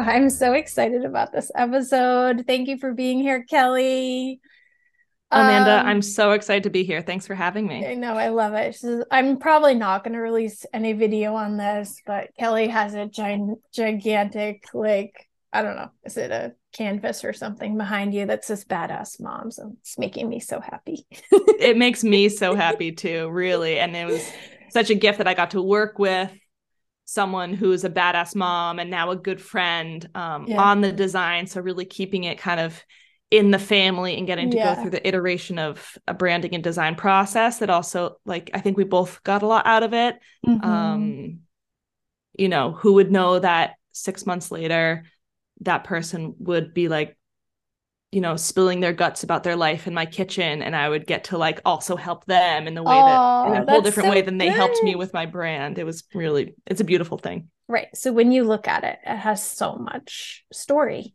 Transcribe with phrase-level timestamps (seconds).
[0.08, 2.44] I'm so excited about this episode.
[2.46, 4.40] Thank you for being here, Kelly.
[5.30, 7.02] Amanda, um, I'm so excited to be here.
[7.02, 7.86] Thanks for having me.
[7.86, 8.76] I know, I love it.
[9.12, 13.60] I'm probably not going to release any video on this, but Kelly has a giant,
[13.72, 18.64] gigantic, like, I don't know, is it a canvas or something behind you that says
[18.64, 19.58] badass moms?
[19.58, 21.06] And it's making me so happy.
[21.30, 23.78] it makes me so happy too, really.
[23.78, 24.28] And it was
[24.70, 26.32] such a gift that I got to work with
[27.10, 30.62] someone who's a badass mom and now a good friend um, yeah.
[30.62, 31.44] on the design.
[31.44, 32.80] So really keeping it kind of
[33.32, 34.76] in the family and getting to yeah.
[34.76, 38.76] go through the iteration of a branding and design process that also like I think
[38.76, 40.20] we both got a lot out of it.
[40.46, 40.64] Mm-hmm.
[40.64, 41.40] Um,
[42.38, 45.04] you know, who would know that six months later
[45.62, 47.16] that person would be like
[48.12, 51.24] you know spilling their guts about their life in my kitchen and i would get
[51.24, 53.06] to like also help them in the way oh,
[53.52, 54.48] that in a whole different so way than good.
[54.48, 55.78] they helped me with my brand.
[55.78, 57.48] It was really it's a beautiful thing.
[57.68, 57.88] Right.
[57.94, 61.14] So when you look at it it has so much story.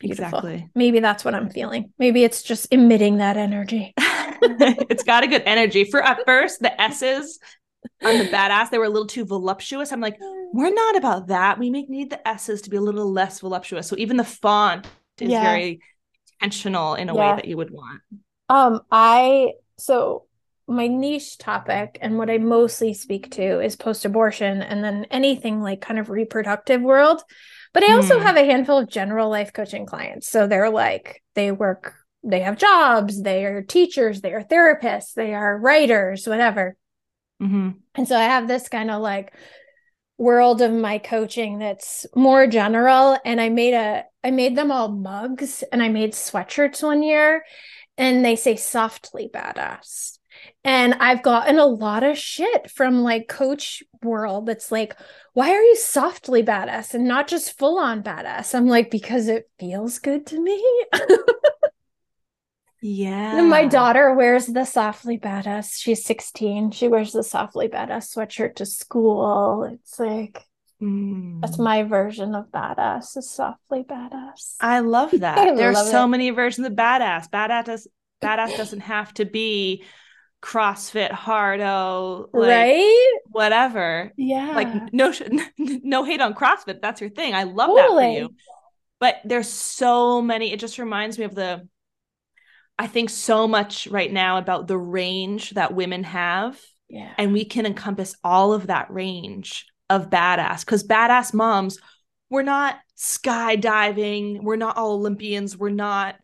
[0.00, 0.24] Beautiful.
[0.24, 0.70] exactly.
[0.74, 1.92] Maybe that's what i'm feeling.
[1.98, 3.94] Maybe it's just emitting that energy.
[4.42, 5.84] It's got a good energy.
[5.84, 7.38] For at first the s's
[8.02, 9.92] on the badass they were a little too voluptuous.
[9.92, 10.46] I'm like mm.
[10.54, 11.58] we're not about that.
[11.58, 13.86] We make need the s's to be a little less voluptuous.
[13.86, 14.86] So even the font
[15.20, 15.42] is yeah.
[15.42, 15.80] very
[16.40, 17.30] intentional in a yeah.
[17.30, 18.00] way that you would want?
[18.48, 20.24] Um, I so
[20.66, 25.60] my niche topic and what I mostly speak to is post abortion and then anything
[25.60, 27.22] like kind of reproductive world.
[27.72, 28.22] But I also mm.
[28.22, 30.28] have a handful of general life coaching clients.
[30.28, 35.34] So they're like, they work, they have jobs, they are teachers, they are therapists, they
[35.34, 36.76] are writers, whatever.
[37.42, 37.70] Mm-hmm.
[37.94, 39.32] And so I have this kind of like
[40.20, 44.88] world of my coaching that's more general and i made a i made them all
[44.88, 47.42] mugs and i made sweatshirts one year
[47.96, 50.18] and they say softly badass.
[50.62, 54.94] And i've gotten a lot of shit from like coach world that's like
[55.32, 58.54] why are you softly badass and not just full on badass?
[58.54, 60.84] I'm like because it feels good to me
[62.82, 63.42] Yeah.
[63.42, 65.74] My daughter wears the softly badass.
[65.78, 66.70] She's 16.
[66.70, 69.64] She wears the softly badass sweatshirt to school.
[69.64, 70.42] It's like
[70.80, 71.40] mm.
[71.40, 74.54] that's my version of badass is softly badass.
[74.60, 75.38] I love that.
[75.38, 76.08] I There's love so it.
[76.08, 77.28] many versions of badass.
[77.28, 77.88] Badass does,
[78.22, 79.84] badass doesn't have to be
[80.42, 83.18] CrossFit hardo, like, right?
[83.26, 84.10] Whatever.
[84.16, 84.52] Yeah.
[84.54, 85.12] Like no
[85.58, 86.80] no hate on CrossFit.
[86.80, 87.34] That's your thing.
[87.34, 88.04] I love totally.
[88.04, 88.34] that for you.
[89.00, 90.52] But there's so many.
[90.52, 91.66] It just reminds me of the
[92.80, 96.58] I think so much right now about the range that women have.
[96.88, 97.12] Yeah.
[97.18, 101.78] And we can encompass all of that range of badass because badass moms,
[102.30, 106.16] we're not skydiving, we're not all Olympians, we're not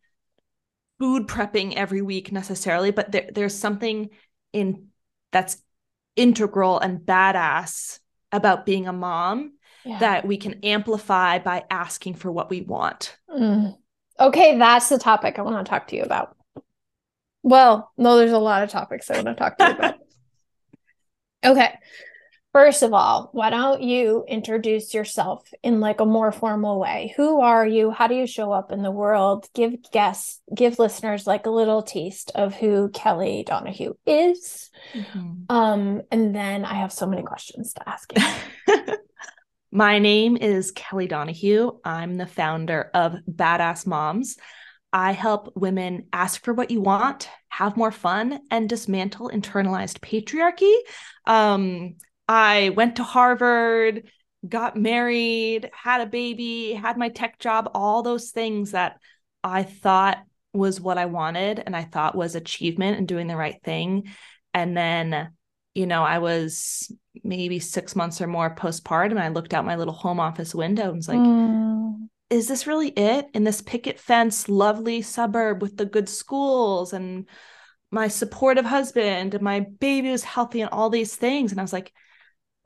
[0.99, 4.09] food prepping every week necessarily, but there, there's something
[4.55, 4.87] in
[5.33, 5.63] that's
[6.17, 7.99] integral and badass
[8.33, 9.53] about being a mom
[9.85, 9.99] yeah.
[9.99, 13.15] that we can amplify by asking for what we want.
[13.29, 13.77] Mm.
[14.19, 16.36] Okay, that's the topic I want to talk to you about.
[17.47, 19.95] Well, no, there's a lot of topics I want to talk to you about.
[21.45, 21.79] okay.
[22.53, 27.15] First of all, why don't you introduce yourself in like a more formal way?
[27.17, 27.93] Who are you?
[27.93, 29.47] How do you show up in the world?
[29.55, 34.69] Give guests, give listeners like a little taste of who Kelly Donahue is.
[34.93, 35.45] Mm-hmm.
[35.49, 38.75] Um, and then I have so many questions to ask you.
[39.71, 41.79] My name is Kelly Donahue.
[41.85, 44.37] I'm the founder of Badass Moms.
[44.93, 50.75] I help women ask for what you want, have more fun, and dismantle internalized patriarchy.
[51.27, 51.97] Um,
[52.29, 54.11] I went to Harvard,
[54.49, 58.99] got married, had a baby, had my tech job, all those things that
[59.43, 60.19] I thought
[60.53, 64.09] was what I wanted and I thought was achievement and doing the right thing.
[64.55, 65.31] And then,
[65.75, 66.91] you know, I was
[67.23, 70.89] maybe six months or more postpartum and I looked out my little home office window
[70.89, 75.77] and was like, mm is this really it in this picket fence lovely suburb with
[75.77, 77.27] the good schools and
[77.91, 81.53] my supportive husband and my baby was healthy and all these things?
[81.53, 81.93] And i was like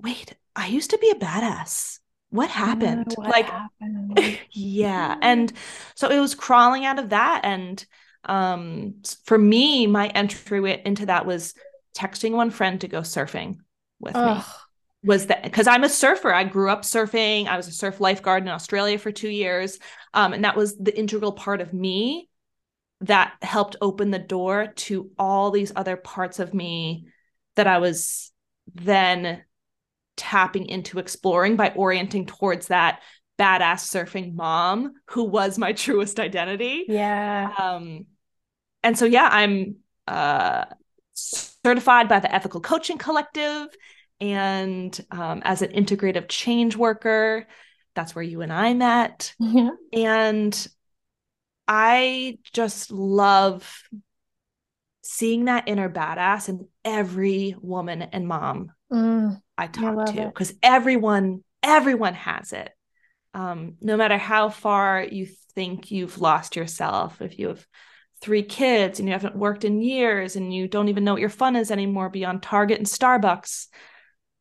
[0.03, 1.99] wait i used to be a badass.
[2.31, 3.13] What happened?
[3.17, 4.39] what like happened?
[4.53, 5.17] yeah.
[5.21, 5.53] And
[5.97, 7.41] so it was crawling out of that.
[7.45, 7.85] And
[8.25, 11.55] um for me my entry into that was
[11.97, 13.57] texting one friend to go surfing
[13.99, 14.43] with me
[15.03, 16.33] was that because I'm a surfer.
[16.33, 17.47] I grew up surfing.
[17.47, 19.79] I was a surf lifeguard in Australia for two years.
[20.13, 22.29] Um, and that was the integral part of me
[23.03, 27.07] that helped open the door to all these other parts of me
[27.57, 28.31] that I was
[28.75, 29.43] then
[30.17, 33.01] tapping into exploring by orienting towards that
[33.39, 36.85] badass surfing mom who was my truest identity.
[36.89, 37.51] Yeah.
[37.59, 38.07] Um
[38.83, 39.77] and so yeah, I'm
[40.07, 40.67] uh
[41.15, 43.69] certified by the Ethical Coaching Collective
[44.21, 47.47] and um, as an integrative change worker.
[47.95, 49.35] That's where you and I met.
[49.39, 49.71] Yeah.
[49.93, 50.69] And
[51.67, 53.83] I just love
[55.03, 60.53] seeing that inner badass in every woman and mom Mm, I talk love to because
[60.63, 62.71] everyone everyone has it.
[63.35, 67.65] Um, no matter how far you think you've lost yourself, if you have
[68.21, 71.31] three kids and you haven't worked in years and you don't even know what your
[71.31, 73.69] fun is anymore beyond Target and Starbucks,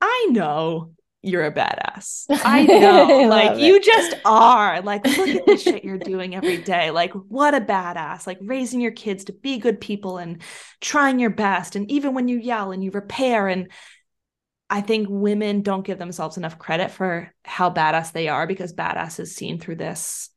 [0.01, 0.91] I know
[1.21, 2.25] you're a badass.
[2.45, 3.23] I know.
[3.23, 3.83] I like you it.
[3.83, 4.81] just are.
[4.81, 6.91] Like look at the shit you're doing every day.
[6.91, 8.25] Like what a badass.
[8.25, 10.41] Like raising your kids to be good people and
[10.79, 13.69] trying your best and even when you yell and you repair and
[14.69, 19.19] I think women don't give themselves enough credit for how badass they are because badass
[19.19, 20.29] is seen through this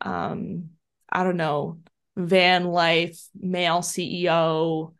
[0.00, 0.70] um
[1.10, 1.78] I don't know,
[2.16, 4.92] van life, male CEO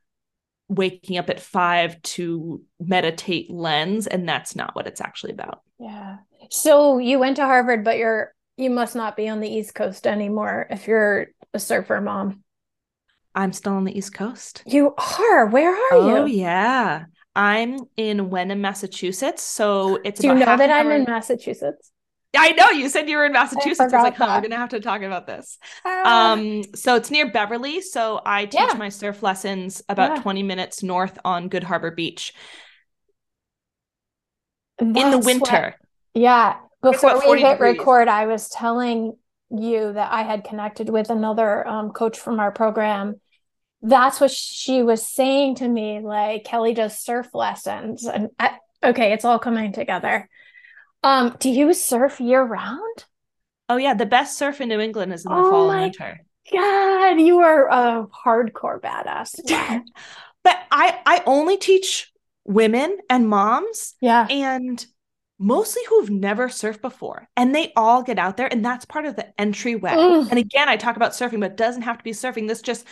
[0.69, 5.63] waking up at 5 to meditate lens and that's not what it's actually about.
[5.79, 6.19] Yeah.
[6.51, 10.07] So you went to Harvard, but you're you must not be on the East Coast
[10.07, 12.43] anymore if you're a surfer mom.
[13.35, 14.63] I'm still on the East Coast.
[14.67, 15.47] You are.
[15.47, 16.35] Where are Oh you?
[16.41, 17.05] yeah.
[17.37, 19.45] I'm in Wenham, Massachusetts.
[19.45, 21.93] So it's Do you know that I'm hour- in Massachusetts?
[22.37, 23.81] I know you said you were in Massachusetts.
[23.81, 25.57] I, was like, huh, we're gonna have to talk about this.
[25.85, 27.81] Ah, Um, so it's near Beverly.
[27.81, 28.75] So I teach Yeah.
[28.77, 30.23] my surf lessons about Yeah.
[30.23, 32.35] 20 minutes north on Good Harbor Beach
[34.79, 35.75] in the that's what- winter.
[36.15, 36.57] yeah.
[36.81, 37.77] Before we hit degrees.
[37.79, 39.17] record, I was telling
[39.51, 43.21] you that I had connected with another um, coach from our program.
[43.83, 45.99] That's what she was saying to me.
[46.01, 50.29] Like Kelly does surf lessons, and I, okay, it's all coming together.
[51.03, 53.05] Um, do you surf year round?
[53.69, 56.21] Oh yeah, the best surf in New England is in the Oh fall and winter.
[56.53, 59.35] God, you are a hardcore badass.
[60.45, 62.11] But I I only teach
[62.45, 64.27] women and moms Yeah.
[64.31, 64.85] and
[65.39, 69.15] mostly who've never surfed before and they all get out there and that's part of
[69.15, 70.31] the entryway Mm.
[70.31, 72.85] and again i talk about surfing but it doesn't have to be surfing this just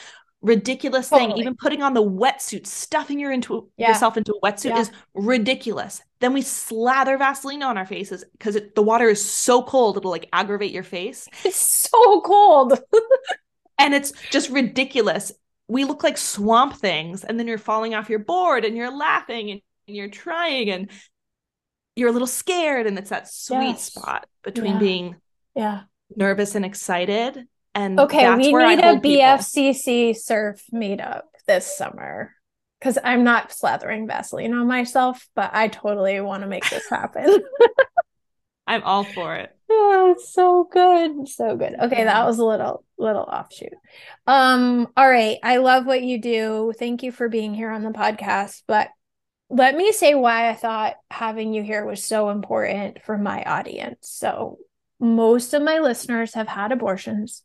[0.43, 3.89] ridiculous thing even putting on the wetsuit stuffing your into Yeah.
[3.89, 4.81] yourself into a wetsuit Yeah.
[4.81, 9.97] is ridiculous then we slather vaseline on our faces because the water is so cold
[9.97, 12.79] it'll like aggravate your face It's so cold.
[13.79, 15.33] and it's just ridiculous
[15.69, 19.51] we look like swamp things and then you're falling off your board and you're laughing
[19.51, 20.91] and you're trying and
[21.97, 23.83] you're a little scared and it's that sweet Yes.
[23.85, 24.79] spot between Yeah.
[24.79, 25.17] being
[25.57, 25.81] Yeah.
[26.15, 29.23] nervous and excited and Okay, that's we where need a hold people.
[29.23, 32.33] BFCC surf meetup this summer
[32.81, 37.39] because I'm not slathering Vaseline on myself, but I totally want to make this happen.
[38.67, 41.29] i'm all for it Oh, it's so good.
[41.29, 41.75] So good.
[41.81, 43.73] Okay, that was a little little offshoot.
[44.27, 45.39] Um, all right.
[45.43, 46.73] I love what you do.
[46.79, 48.63] Thank you for being here on the podcast.
[48.69, 48.91] But
[49.51, 54.09] let me say why I thought having you here was so important for my audience.
[54.09, 54.59] So
[54.99, 57.43] most of my listeners have had abortions.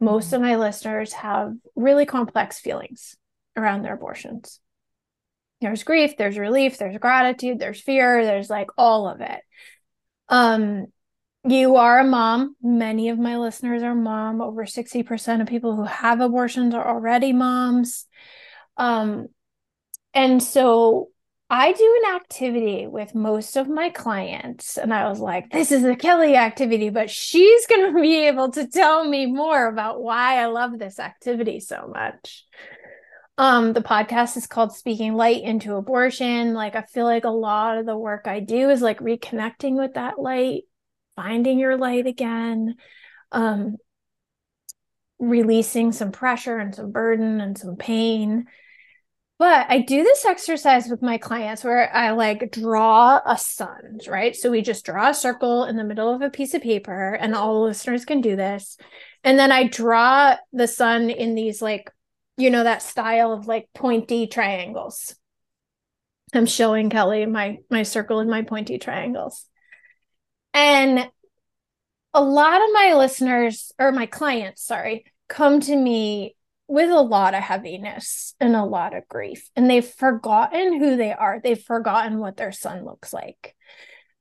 [0.00, 3.16] Most of my listeners have really complex feelings
[3.56, 4.60] around their abortions.
[5.60, 9.40] There's grief, there's relief, there's gratitude, there's fear, there's like all of it.
[10.28, 10.86] Um,
[11.44, 12.56] you are a mom.
[12.62, 14.40] Many of my listeners are mom.
[14.40, 18.06] Over 60% of people who have abortions are already moms.
[18.76, 19.28] Um,
[20.14, 21.08] and so
[21.54, 25.84] I do an activity with most of my clients, and I was like, this is
[25.84, 30.42] a Kelly activity, but she's going to be able to tell me more about why
[30.42, 32.46] I love this activity so much.
[33.36, 36.54] Um, the podcast is called Speaking Light into Abortion.
[36.54, 39.92] Like, I feel like a lot of the work I do is like reconnecting with
[39.92, 40.62] that light,
[41.16, 42.76] finding your light again,
[43.30, 43.76] um,
[45.18, 48.46] releasing some pressure and some burden and some pain.
[49.38, 54.36] But I do this exercise with my clients where I like draw a sun, right?
[54.36, 57.34] So we just draw a circle in the middle of a piece of paper, and
[57.34, 58.76] all the listeners can do this.
[59.24, 61.90] And then I draw the sun in these like,
[62.36, 65.16] you know, that style of like pointy triangles.
[66.34, 69.44] I'm showing Kelly my my circle and my pointy triangles.
[70.54, 71.10] And
[72.14, 76.36] a lot of my listeners or my clients, sorry, come to me
[76.68, 81.12] with a lot of heaviness and a lot of grief and they've forgotten who they
[81.12, 81.40] are.
[81.42, 83.54] They've forgotten what their sun looks like.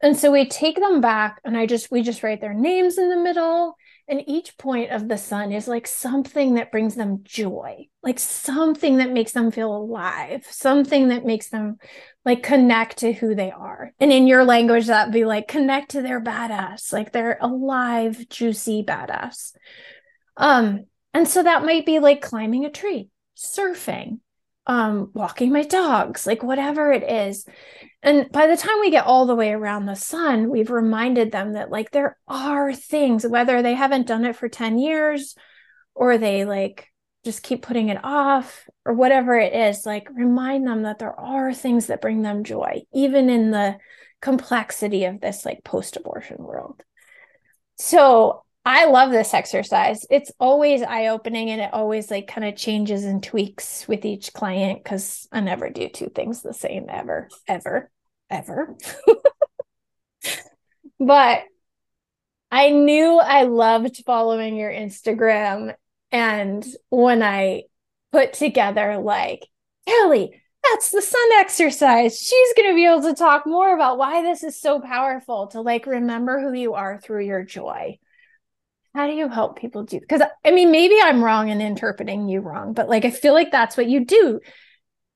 [0.03, 3.09] And so we take them back and i just we just write their names in
[3.09, 3.75] the middle
[4.07, 8.97] and each point of the sun is like something that brings them joy like something
[8.97, 11.77] that makes them feel alive something that makes them
[12.25, 13.93] like connect to who they are.
[13.99, 18.83] And in your language that'd be like connect to their badass like they're alive juicy
[18.83, 19.53] badass.
[20.37, 24.19] Um and so that might be like climbing a tree, surfing,
[24.67, 27.45] um, walking my dogs, like whatever it is.
[28.03, 31.53] And by the time we get all the way around the sun, we've reminded them
[31.53, 35.35] that like there are things, whether they haven't done it for 10 years
[35.93, 36.87] or they like
[37.23, 41.53] just keep putting it off or whatever it is, like remind them that there are
[41.53, 43.77] things that bring them joy, even in the
[44.21, 46.81] complexity of this like post abortion world.
[47.77, 50.05] So I love this exercise.
[50.11, 54.33] It's always eye opening and it always like kind of changes and tweaks with each
[54.33, 57.89] client because I never do two things the same ever, ever,
[58.29, 58.75] ever.
[60.99, 61.43] but
[62.51, 65.73] I knew I loved following your Instagram.
[66.11, 67.63] And when I
[68.11, 69.47] put together, like,
[69.87, 72.19] Kelly, that's the sun exercise.
[72.19, 75.61] She's going to be able to talk more about why this is so powerful to
[75.61, 77.97] like remember who you are through your joy
[78.93, 82.39] how do you help people do because i mean maybe i'm wrong in interpreting you
[82.39, 84.39] wrong but like i feel like that's what you do.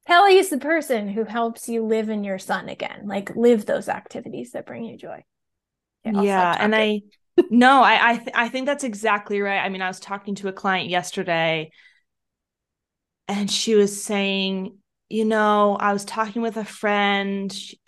[0.08, 3.90] Kelly is the person who helps you live in your sun again like live those
[3.90, 5.24] activities that bring you joy.
[6.06, 7.02] Okay, yeah and i
[7.50, 9.60] no i I, th- I think that's exactly right.
[9.60, 11.72] I mean i was talking to a client yesterday
[13.28, 14.78] and she was saying
[15.10, 17.80] you know i was talking with a friend she,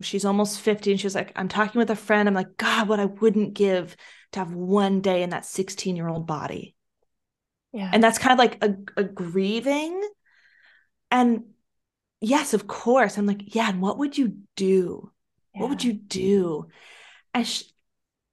[0.00, 2.88] she's almost 50 and she was like i'm talking with a friend i'm like god
[2.88, 3.96] what i wouldn't give
[4.34, 6.74] to have one day in that 16 year old body.
[7.72, 7.90] Yeah.
[7.92, 10.00] And that's kind of like a, a grieving.
[11.10, 11.44] And
[12.20, 13.18] yes, of course.
[13.18, 13.68] I'm like, yeah.
[13.68, 15.10] And what would you do?
[15.54, 15.62] Yeah.
[15.62, 16.68] What would you do?
[17.32, 17.64] And she,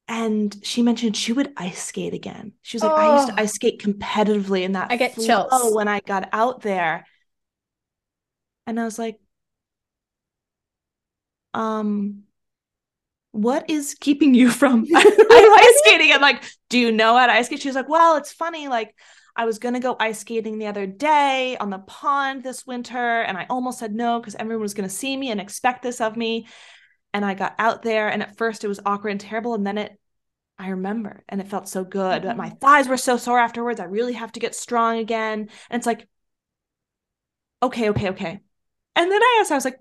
[0.07, 2.53] and she mentioned she would ice skate again.
[2.61, 3.43] She was like, oh, I used to oh.
[3.43, 7.05] ice skate competitively in that I get chills Oh, when I got out there.
[8.67, 9.19] And I was like,
[11.53, 12.23] um,
[13.31, 16.11] what is keeping you from ice skating?
[16.13, 17.61] I'm like, do you know how to ice skate?
[17.61, 18.67] She's like, well, it's funny.
[18.67, 18.95] Like,
[19.35, 23.21] I was going to go ice skating the other day on the pond this winter,
[23.21, 26.01] and I almost said no because everyone was going to see me and expect this
[26.01, 26.47] of me.
[27.13, 29.53] And I got out there, and at first it was awkward and terrible.
[29.53, 29.97] And then it,
[30.59, 32.19] I remember, and it felt so good.
[32.19, 32.27] Mm-hmm.
[32.27, 33.79] But my thighs were so sore afterwards.
[33.79, 35.49] I really have to get strong again.
[35.69, 36.07] And it's like,
[37.63, 38.39] okay, okay, okay.
[38.95, 39.79] And then I asked, I was like,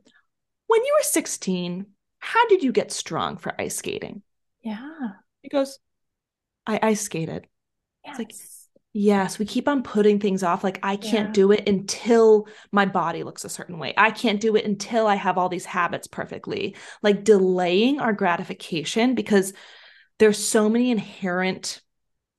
[0.68, 1.86] when you were 16,
[2.20, 4.22] how did you get strong for ice skating?
[4.62, 5.08] Yeah.
[5.42, 5.78] He goes,
[6.66, 7.46] I ice skated.
[8.04, 8.12] Yes.
[8.12, 8.34] It's like,
[8.92, 10.62] yes, we keep on putting things off.
[10.62, 11.32] Like, I can't yeah.
[11.32, 13.94] do it until my body looks a certain way.
[13.96, 16.76] I can't do it until I have all these habits perfectly.
[17.02, 19.52] Like, delaying our gratification because
[20.18, 21.80] there's so many inherent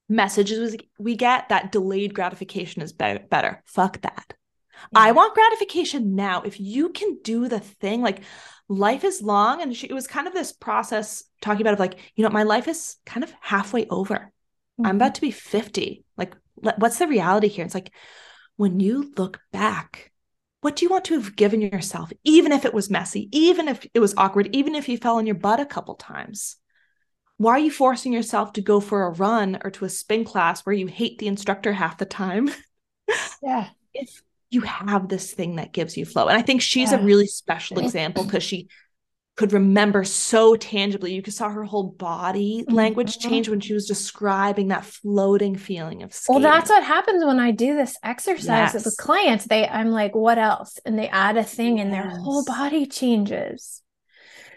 [0.08, 3.64] messages we get that delayed gratification is be- better.
[3.66, 4.34] Fuck that.
[4.94, 5.00] Yeah.
[5.00, 6.42] I want gratification now.
[6.42, 8.22] If you can do the thing, like
[8.72, 11.98] life is long and she, it was kind of this process talking about of like
[12.16, 14.16] you know my life is kind of halfway over.
[14.80, 14.86] Mm-hmm.
[14.86, 17.66] i'm about to be 50 like what's the reality here?
[17.66, 17.92] It's like
[18.56, 20.12] when you look back
[20.62, 23.86] what do you want to have given yourself even if it was messy even if
[23.94, 26.56] it was awkward even if you fell on your butt a couple times?
[27.38, 30.64] Why are you forcing yourself to go for a run or to a spin class
[30.64, 32.52] where you hate the instructor half the time?
[33.44, 33.68] Yeah.
[33.94, 36.28] If you have this thing that gives you flow.
[36.28, 37.00] And I think she's yeah.
[37.00, 38.68] a really special example because she
[39.38, 41.14] could remember so tangibly.
[41.14, 43.30] You could saw her whole body language mm-hmm.
[43.30, 46.44] change when she was describing that floating feeling of skating.
[46.44, 48.86] Well, that's what happens when I do this exercise yes.
[48.86, 49.46] with clients.
[49.46, 50.80] They I'm like, what else?
[50.86, 51.86] And they add a thing yes.
[51.86, 53.82] and their whole body changes.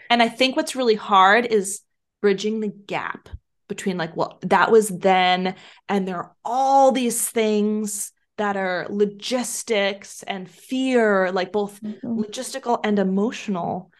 [0.09, 1.81] And I think what's really hard is
[2.21, 3.29] bridging the gap
[3.67, 5.55] between like, well, that was then,
[5.87, 12.19] and there are all these things that are logistics and fear, like both mm-hmm.
[12.19, 13.91] logistical and emotional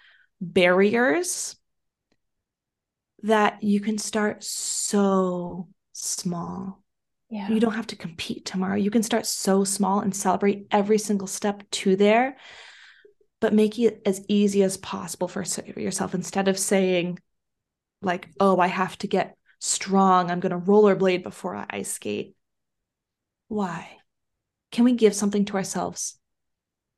[0.42, 1.56] barriers
[3.24, 6.84] that you can start so small.
[7.30, 7.50] Yeah.
[7.50, 8.76] You don't have to compete tomorrow.
[8.76, 12.38] You can start so small and celebrate every single step to there,
[13.42, 15.44] but make it as easy as possible for
[15.76, 17.20] yourself instead of saying,
[18.02, 20.30] like, oh, I have to get strong.
[20.30, 22.36] I'm going to rollerblade before I ice skate.
[23.48, 23.98] Why?
[24.72, 26.18] Can we give something to ourselves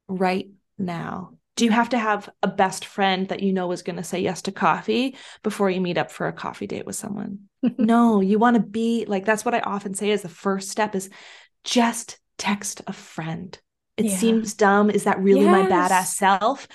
[0.07, 1.33] right now?
[1.55, 4.19] Do you have to have a best friend that you know is going to say
[4.19, 7.49] yes to coffee before you meet up for a coffee date with someone?
[7.77, 10.95] no, you want to be like that's what I often say is the first step
[10.95, 11.09] is
[11.63, 13.57] just text a friend.
[13.97, 14.17] It yeah.
[14.17, 14.91] seems dumb.
[14.91, 15.51] Is that really yes.
[15.51, 16.67] my badass self?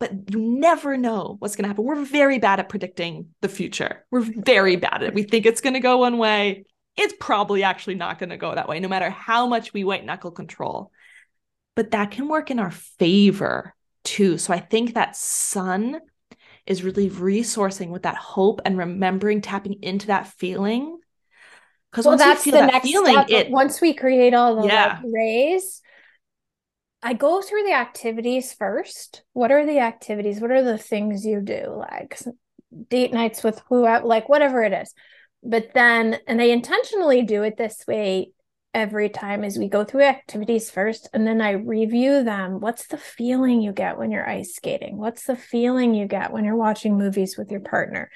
[0.00, 1.84] But you never know what's going to happen.
[1.84, 4.04] We're very bad at predicting the future.
[4.10, 5.14] We're very bad at it.
[5.14, 6.64] We think it's going to go one way.
[6.96, 10.04] It's probably actually not going to go that way, no matter how much we white
[10.04, 10.90] knuckle control.
[11.74, 14.36] But that can work in our favor too.
[14.38, 16.00] So I think that sun
[16.66, 20.98] is really resourcing with that hope and remembering tapping into that feeling.
[21.90, 23.30] Because well, that's the that next feeling, step.
[23.30, 25.00] It, once we create all the yeah.
[25.02, 25.82] like, rays,
[27.02, 29.24] I go through the activities first.
[29.32, 30.40] What are the activities?
[30.40, 31.74] What are the things you do?
[31.76, 32.18] Like
[32.88, 34.94] date nights with who, like whatever it is.
[35.42, 38.32] But then, and I intentionally do it this way
[38.74, 42.60] every time as we go through activities first and then I review them.
[42.60, 44.96] What's the feeling you get when you're ice skating?
[44.96, 48.10] What's the feeling you get when you're watching movies with your partner?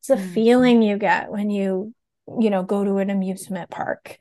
[0.00, 0.34] It's the mm-hmm.
[0.34, 1.94] feeling you get when you,
[2.38, 4.18] you know, go to an amusement park.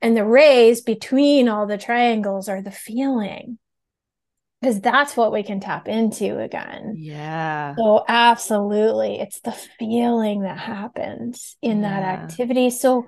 [0.00, 3.58] And the rays between all the triangles are the feeling.
[4.60, 6.94] Because that's what we can tap into again.
[6.96, 7.74] Yeah.
[7.76, 9.20] So, absolutely.
[9.20, 12.00] It's the feeling that happens in yeah.
[12.00, 12.70] that activity.
[12.70, 13.06] So,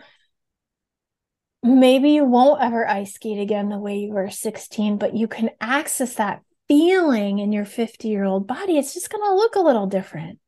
[1.63, 5.51] maybe you won't ever ice skate again the way you were 16, but you can
[5.61, 8.79] access that feeling in your 50 year old body.
[8.79, 10.39] It's just going to look a little different.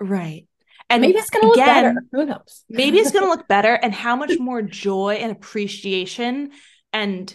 [0.00, 0.46] Right.
[0.88, 1.94] And maybe it's going to look better.
[2.12, 2.64] Who knows?
[2.68, 3.74] maybe it's going to look better.
[3.74, 6.52] And how much more joy and appreciation
[6.92, 7.34] and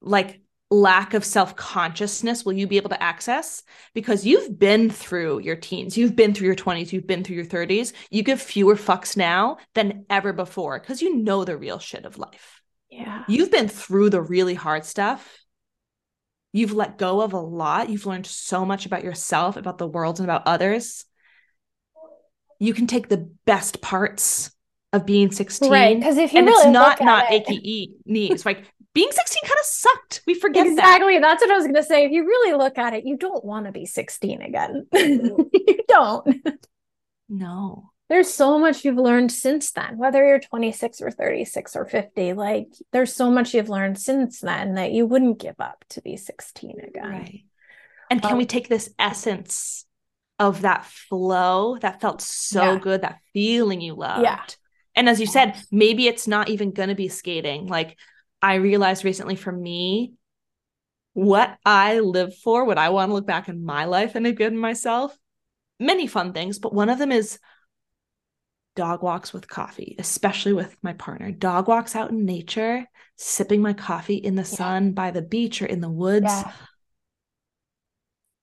[0.00, 3.62] like lack of self consciousness will you be able to access?
[3.94, 7.44] Because you've been through your teens, you've been through your 20s, you've been through your
[7.44, 7.92] 30s.
[8.10, 12.18] You give fewer fucks now than ever before because you know the real shit of
[12.18, 12.62] life.
[12.90, 13.24] Yeah.
[13.28, 15.38] You've been through the really hard stuff.
[16.52, 17.90] You've let go of a lot.
[17.90, 21.04] You've learned so much about yourself, about the world, and about others.
[22.58, 24.50] You can take the best parts
[24.94, 28.46] of being 16 right because if you and really it's not not it, achy knees
[28.46, 30.22] like being 16 kind of sucked.
[30.26, 31.14] We forget exactly.
[31.14, 31.22] That.
[31.22, 32.04] That's what I was going to say.
[32.04, 34.86] If you really look at it, you don't want to be 16 again.
[34.92, 36.58] you don't.
[37.28, 37.90] No.
[38.08, 42.32] There's so much you've learned since then, whether you're 26 or 36 or 50.
[42.32, 46.16] Like, there's so much you've learned since then that you wouldn't give up to be
[46.16, 47.10] 16 again.
[47.10, 47.44] Right.
[48.10, 49.84] And can we take this essence
[50.38, 52.78] of that flow that felt so yeah.
[52.78, 54.22] good, that feeling you loved?
[54.22, 54.40] Yeah.
[54.96, 57.66] And as you said, maybe it's not even going to be skating.
[57.66, 57.98] Like,
[58.40, 60.14] I realized recently for me,
[61.12, 64.52] what I live for, what I want to look back in my life and good
[64.52, 65.16] in myself,
[65.80, 67.38] many fun things, but one of them is
[68.76, 71.32] dog walks with coffee, especially with my partner.
[71.32, 75.66] Dog walks out in nature, sipping my coffee in the sun by the beach or
[75.66, 76.26] in the woods.
[76.26, 76.52] Yeah.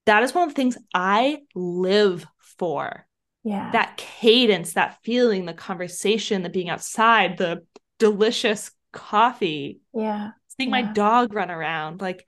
[0.07, 3.07] That is one of the things I live for.
[3.45, 3.71] Yeah.
[3.71, 7.63] That cadence, that feeling, the conversation, the being outside, the
[7.99, 9.81] delicious coffee.
[9.93, 10.31] Yeah.
[10.57, 10.81] Seeing yeah.
[10.81, 12.01] my dog run around.
[12.01, 12.25] Like,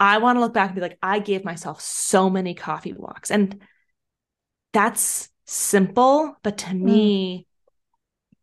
[0.00, 3.30] I want to look back and be like, I gave myself so many coffee walks.
[3.30, 3.60] And
[4.72, 6.80] that's simple, but to mm.
[6.80, 7.46] me,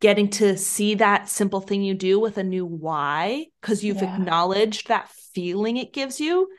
[0.02, 4.14] getting to see that simple thing you do with a new why, because you've yeah.
[4.14, 6.50] acknowledged that feeling it gives you,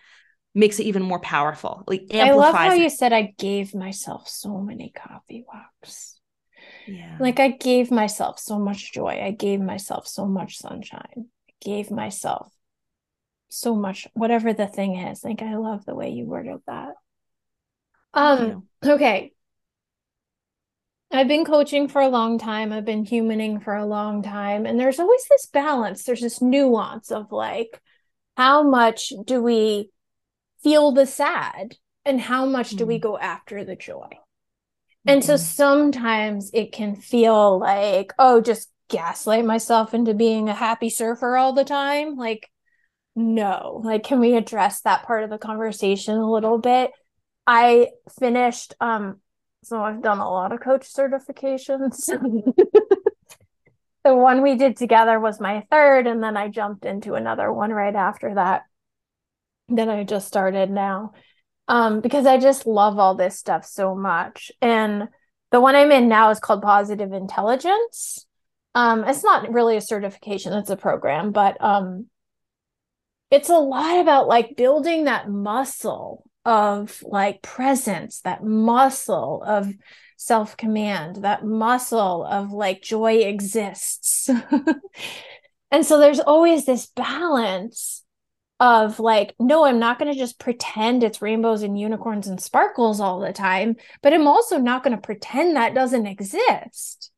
[0.54, 1.84] makes it even more powerful.
[1.86, 2.80] Like I love how it.
[2.80, 6.15] you said I gave myself so many coffee walks.
[6.86, 7.16] Yeah.
[7.18, 9.20] Like I gave myself so much joy.
[9.22, 11.26] I gave myself so much sunshine.
[11.48, 12.52] I gave myself
[13.48, 15.24] so much, whatever the thing is.
[15.24, 16.94] Like I love the way you worded that.
[18.14, 19.32] Um, okay.
[21.12, 22.72] I've been coaching for a long time.
[22.72, 24.66] I've been humaning for a long time.
[24.66, 26.04] And there's always this balance.
[26.04, 27.80] There's this nuance of like,
[28.36, 29.90] how much do we
[30.62, 32.78] feel the sad and how much mm.
[32.78, 33.02] do we mm.
[33.02, 34.08] go after the joy?
[35.06, 35.42] And so mm-hmm.
[35.42, 41.52] sometimes it can feel like, oh, just gaslight myself into being a happy surfer all
[41.52, 42.16] the time.
[42.16, 42.50] Like,
[43.14, 46.90] no, like, can we address that part of the conversation a little bit?
[47.46, 47.88] I
[48.18, 49.20] finished, um,
[49.62, 52.06] so I've done a lot of coach certifications.
[54.04, 57.70] the one we did together was my third, and then I jumped into another one
[57.70, 58.64] right after that
[59.68, 61.12] that I just started now
[61.68, 64.50] um, because I just love all this stuff so much.
[64.60, 65.08] And
[65.50, 68.26] the one I'm in now is called Positive Intelligence.
[68.74, 72.06] Um, it's not really a certification, it's a program, but um,
[73.30, 79.72] it's a lot about like building that muscle of like presence, that muscle of
[80.16, 84.28] self command, that muscle of like joy exists.
[85.70, 88.04] and so there's always this balance
[88.58, 93.00] of like no i'm not going to just pretend it's rainbows and unicorns and sparkles
[93.00, 97.10] all the time but i'm also not going to pretend that doesn't exist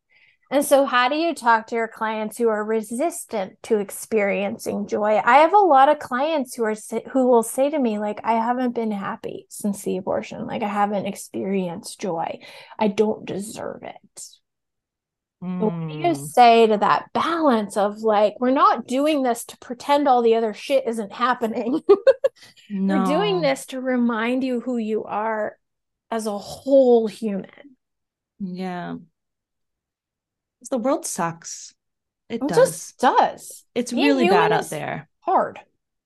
[0.51, 5.21] And so, how do you talk to your clients who are resistant to experiencing joy?
[5.25, 6.75] I have a lot of clients who are
[7.13, 10.47] who will say to me, like, "I haven't been happy since the abortion.
[10.47, 12.41] Like, I haven't experienced joy.
[12.79, 14.23] I don't deserve it."
[15.43, 15.61] Mm.
[15.61, 16.25] What do you hmm.
[16.25, 20.53] say to that balance of like, we're not doing this to pretend all the other
[20.53, 21.81] shit isn't happening.
[22.71, 22.99] no.
[22.99, 25.57] We're doing this to remind you who you are
[26.11, 27.77] as a whole human.
[28.41, 28.97] Yeah.
[30.71, 31.75] The world sucks.
[32.29, 32.59] It, it does.
[32.59, 33.65] just does.
[33.75, 35.09] It's Being really bad out there.
[35.21, 35.61] Hard.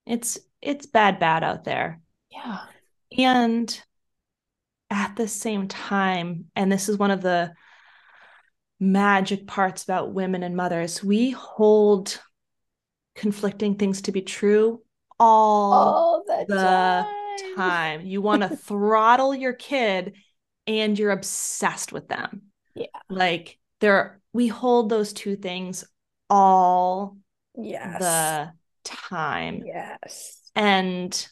[0.07, 2.01] It's it's bad bad out there.
[2.31, 2.61] Yeah.
[3.16, 3.83] And
[4.90, 7.55] at the same time, and this is one of the
[8.83, 11.05] magic parts about women and mothers.
[11.05, 12.21] We hold
[13.14, 14.83] conflicting things to be true
[15.21, 17.55] all, all the, the time.
[17.57, 18.07] time.
[18.07, 20.16] You want to throttle your kid
[20.66, 22.42] and you're obsessed with them.
[22.75, 22.87] Yeah.
[23.09, 25.85] Like there we hold those two things
[26.29, 27.18] all
[27.57, 28.01] yes.
[28.01, 28.53] the
[28.85, 29.62] time.
[29.64, 30.40] Yes.
[30.57, 31.29] And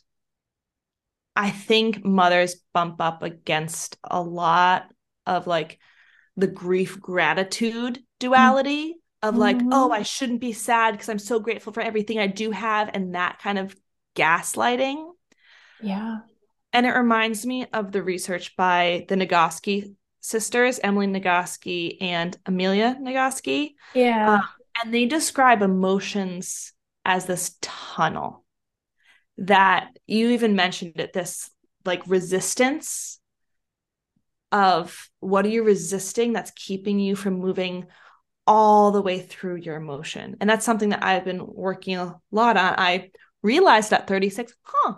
[1.34, 4.88] I think mothers bump up against a lot
[5.26, 5.80] of like
[6.36, 9.28] the grief gratitude duality mm-hmm.
[9.28, 9.72] of like, mm-hmm.
[9.72, 13.14] oh, I shouldn't be sad because I'm so grateful for everything I do have, and
[13.14, 13.74] that kind of
[14.16, 15.10] gaslighting.
[15.82, 16.18] Yeah.
[16.72, 22.96] And it reminds me of the research by the Nagoski sisters, Emily Nagoski and Amelia
[23.00, 23.74] Nagoski.
[23.94, 24.34] Yeah.
[24.34, 24.42] Um,
[24.82, 26.72] and they describe emotions
[27.04, 28.44] as this tunnel
[29.38, 31.50] that you even mentioned it, this
[31.84, 33.19] like resistance
[34.52, 37.86] of what are you resisting that's keeping you from moving
[38.46, 40.36] all the way through your emotion.
[40.40, 42.74] And that's something that I've been working a lot on.
[42.78, 43.10] I
[43.42, 44.94] realized at 36, huh,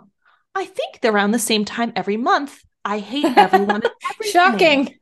[0.55, 2.63] I think they're around the same time every month.
[2.83, 3.83] I hate everyone.
[4.23, 4.95] Shocking.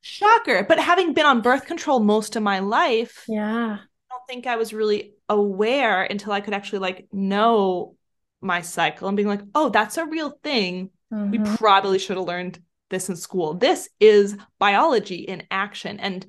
[0.00, 0.64] Shocker.
[0.64, 3.78] But having been on birth control most of my life, yeah.
[3.80, 7.96] I don't think I was really aware until I could actually like know
[8.40, 10.90] my cycle and being like, oh, that's a real thing.
[11.12, 11.30] Mm-hmm.
[11.30, 13.54] We probably should have learned this in school.
[13.54, 16.26] This is biology in action and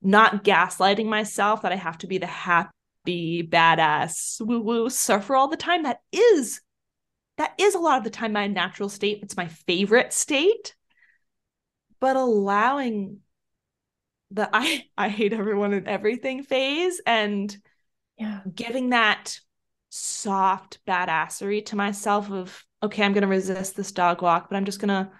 [0.00, 5.48] not gaslighting myself that I have to be the happy, badass, woo woo surfer all
[5.48, 5.84] the time.
[5.84, 6.60] That is,
[7.38, 9.20] that is a lot of the time my natural state.
[9.22, 10.74] It's my favorite state.
[12.00, 13.20] But allowing
[14.32, 17.56] the I, I hate everyone and everything phase and
[18.18, 18.40] yeah.
[18.52, 19.38] giving that
[19.90, 24.64] soft badassery to myself of, okay, I'm going to resist this dog walk, but I'm
[24.64, 25.10] just going to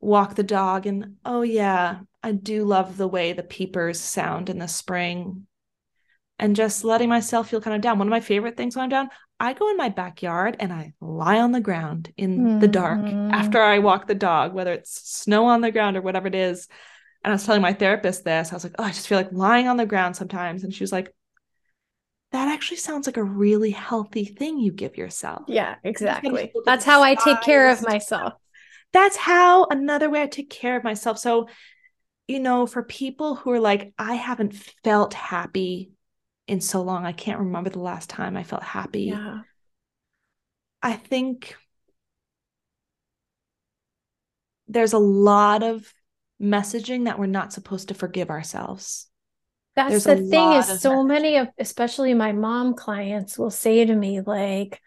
[0.00, 4.58] walk the dog and oh yeah i do love the way the peepers sound in
[4.58, 5.46] the spring
[6.38, 8.88] and just letting myself feel kind of down one of my favorite things when i'm
[8.88, 9.08] down
[9.40, 12.58] i go in my backyard and i lie on the ground in mm-hmm.
[12.60, 13.32] the dark mm-hmm.
[13.32, 16.68] after i walk the dog whether it's snow on the ground or whatever it is
[17.24, 19.32] and i was telling my therapist this i was like oh i just feel like
[19.32, 21.12] lying on the ground sometimes and she was like
[22.30, 25.44] that actually sounds like a really healthy thing you give yourself.
[25.48, 26.52] Yeah, exactly.
[26.66, 28.34] That's how I take care of myself
[28.92, 31.18] that's how another way I take care of myself.
[31.18, 31.48] So,
[32.26, 35.92] you know, for people who are like, I haven't felt happy
[36.46, 39.04] in so long, I can't remember the last time I felt happy.
[39.04, 39.40] Yeah.
[40.82, 41.56] I think
[44.68, 45.92] there's a lot of
[46.40, 49.06] messaging that we're not supposed to forgive ourselves.
[49.74, 51.08] That's there's the thing is so messaging.
[51.08, 54.80] many of especially my mom clients will say to me like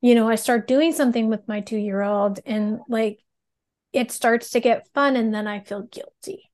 [0.00, 3.20] you know I start doing something with my 2-year-old and like
[3.92, 6.50] it starts to get fun and then I feel guilty.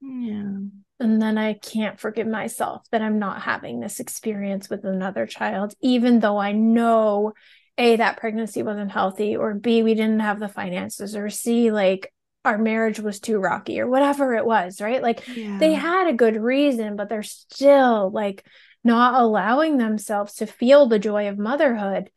[0.00, 0.58] Yeah.
[1.00, 5.74] And then I can't forgive myself that I'm not having this experience with another child,
[5.80, 7.32] even though I know
[7.78, 12.12] A, that pregnancy wasn't healthy, or B, we didn't have the finances, or C, like
[12.44, 15.02] our marriage was too rocky, or whatever it was, right?
[15.02, 15.58] Like yeah.
[15.58, 18.46] they had a good reason, but they're still like
[18.84, 22.10] not allowing themselves to feel the joy of motherhood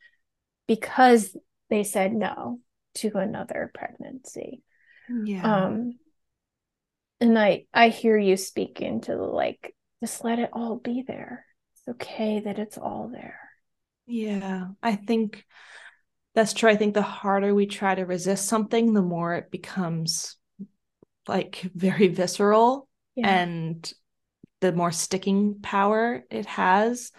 [0.68, 1.36] because
[1.70, 2.60] they said no
[2.98, 4.64] to another pregnancy.
[5.10, 5.66] Yeah.
[5.66, 6.00] Um
[7.20, 11.46] and I I hear you speak into the like just let it all be there.
[11.74, 13.40] It's okay that it's all there.
[14.06, 14.68] Yeah.
[14.82, 15.46] I think
[16.36, 16.70] that's true.
[16.70, 20.36] I think the harder we try to resist something, the more it becomes
[21.28, 23.42] like very visceral yeah.
[23.42, 23.92] and
[24.62, 27.12] the more sticking power it has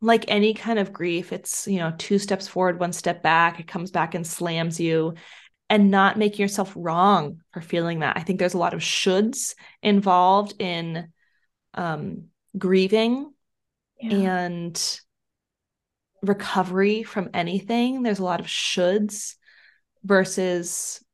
[0.00, 3.58] like any kind of grief, it's, you know, two steps forward, one step back.
[3.58, 5.14] It comes back and slams you
[5.68, 8.16] and not making yourself wrong for feeling that.
[8.16, 11.08] I think there's a lot of shoulds involved in
[11.74, 12.24] um,
[12.56, 13.32] grieving
[14.00, 14.38] yeah.
[14.38, 15.00] and
[16.22, 18.02] recovery from anything.
[18.02, 19.34] There's a lot of shoulds
[20.04, 21.04] versus,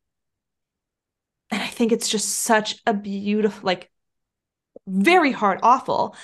[1.50, 3.90] and I think it's just such a beautiful, like,
[4.86, 6.14] very hard, awful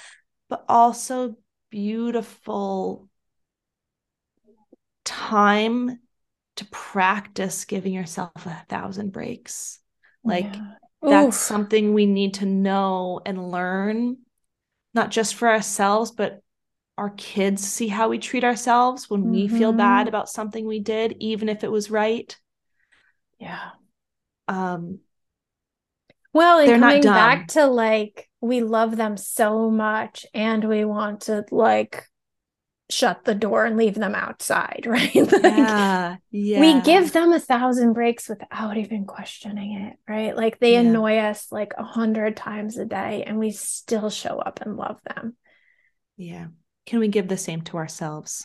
[0.51, 1.37] but also
[1.71, 3.09] beautiful
[5.05, 5.99] time
[6.57, 9.79] to practice giving yourself a thousand breaks.
[10.23, 10.75] Like yeah.
[11.03, 14.19] that's something we need to know and learn,
[14.93, 16.43] not just for ourselves, but
[16.99, 19.31] our kids see how we treat ourselves when mm-hmm.
[19.31, 20.09] we feel bad mm-hmm.
[20.09, 22.37] about something we did, even if it was right.
[23.39, 23.71] Yeah.
[24.49, 25.01] Um,
[26.33, 31.23] well, and they're coming back to like we love them so much and we want
[31.23, 32.05] to like
[32.91, 35.15] shut the door and leave them outside, right?
[35.15, 36.61] like, yeah, yeah.
[36.61, 40.37] We give them a thousand breaks without even questioning it, right?
[40.37, 40.81] Like they yeah.
[40.81, 44.99] annoy us like a hundred times a day and we still show up and love
[45.15, 45.37] them.
[46.17, 46.49] Yeah.
[46.87, 48.45] Can we give the same to ourselves?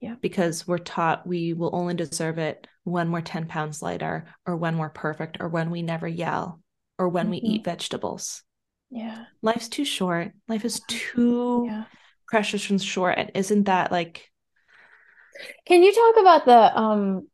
[0.00, 0.10] Yeah.
[0.10, 0.16] yeah.
[0.20, 4.78] Because we're taught we will only deserve it when we're 10 pounds lighter or when
[4.78, 6.61] we're perfect or when we never yell
[7.02, 7.30] or when mm-hmm.
[7.32, 8.44] we eat vegetables.
[8.90, 9.24] Yeah.
[9.42, 10.32] Life's too short.
[10.48, 11.84] Life is too yeah.
[12.28, 13.18] precious and short.
[13.18, 14.30] And isn't that like
[15.66, 17.28] Can you talk about the um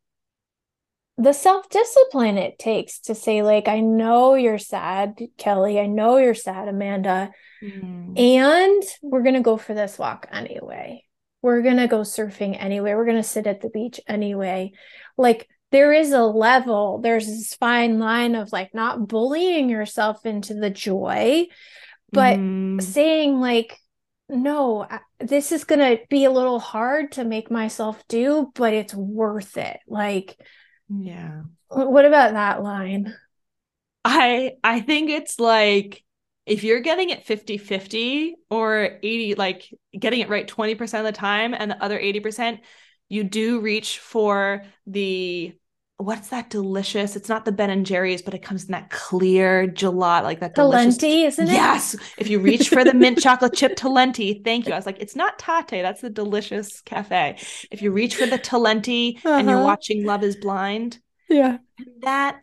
[1.19, 5.79] the self-discipline it takes to say like I know you're sad, Kelly.
[5.81, 7.33] I know you're sad, Amanda.
[7.63, 8.19] Mm.
[8.19, 11.05] And we're going to go for this walk anyway.
[11.43, 12.95] We're going to go surfing anyway.
[12.95, 14.73] We're going to sit at the beach anyway.
[15.17, 20.55] Like there is a level, there's this fine line of like not bullying yourself into
[20.55, 21.47] the joy,
[22.11, 22.81] but mm.
[22.83, 23.79] saying, like,
[24.29, 24.87] no,
[25.21, 29.57] this is going to be a little hard to make myself do, but it's worth
[29.57, 29.79] it.
[29.87, 30.39] Like,
[30.89, 31.43] yeah.
[31.69, 33.15] What about that line?
[34.05, 36.03] I I think it's like
[36.47, 41.53] if you're getting it 50-50 or 80 like getting it right 20% of the time
[41.53, 42.61] and the other 80%
[43.09, 45.55] you do reach for the
[45.99, 47.17] what's that delicious?
[47.17, 50.55] It's not the Ben and Jerry's, but it comes in that clear gelato, like that
[50.55, 50.97] delicious.
[50.97, 51.53] Talenti, isn't it?
[51.53, 51.97] Yes.
[52.17, 54.73] If you reach for the mint chocolate chip Talenti, thank you.
[54.73, 57.37] I was like, it's not Tatte, that's the delicious cafe.
[57.73, 59.29] If you reach for the Talenti uh-huh.
[59.29, 59.67] and you're uh-huh.
[59.67, 61.59] watching Love is Blind, yeah,
[62.03, 62.43] that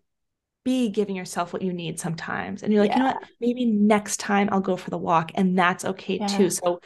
[0.66, 2.62] be giving yourself what you need sometimes.
[2.62, 2.98] And you're like, yeah.
[2.98, 3.24] you know what?
[3.40, 6.28] Maybe next time I'll go for the walk, and that's okay yeah.
[6.28, 6.50] too.
[6.50, 6.82] So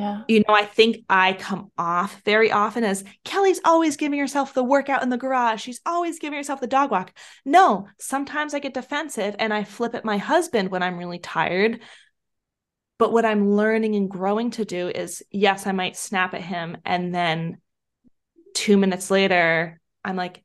[0.00, 0.22] yeah.
[0.28, 4.64] You know, I think I come off very often as Kelly's always giving herself the
[4.64, 5.60] workout in the garage.
[5.60, 7.12] She's always giving herself the dog walk.
[7.44, 11.80] No, sometimes I get defensive and I flip at my husband when I'm really tired.
[12.98, 16.78] But what I'm learning and growing to do is yes, I might snap at him.
[16.86, 17.58] And then
[18.54, 20.42] two minutes later, I'm like,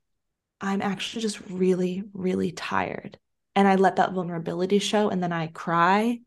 [0.60, 3.18] I'm actually just really, really tired.
[3.56, 5.08] And I let that vulnerability show.
[5.08, 6.20] And then I cry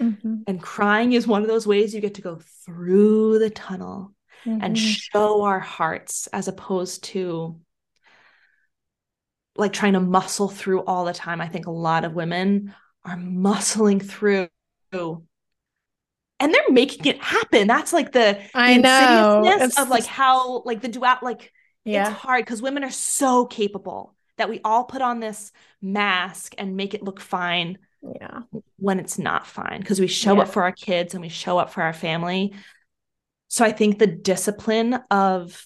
[0.00, 0.42] Mm-hmm.
[0.46, 4.62] And crying is one of those ways you get to go through the tunnel mm-hmm.
[4.62, 7.60] and show our hearts as opposed to
[9.56, 11.40] like trying to muscle through all the time.
[11.40, 14.48] I think a lot of women are muscling through
[14.92, 17.66] and they're making it happen.
[17.66, 21.52] That's like the, I know it's, of like how like the dual like
[21.84, 22.08] yeah.
[22.08, 26.76] it's hard because women are so capable that we all put on this mask and
[26.76, 28.40] make it look fine yeah.
[28.76, 30.42] when it's not fine because we show yeah.
[30.42, 32.54] up for our kids and we show up for our family.
[33.48, 35.64] So i think the discipline of